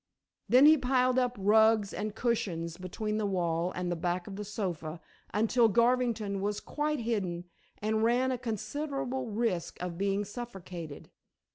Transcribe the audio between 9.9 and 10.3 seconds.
being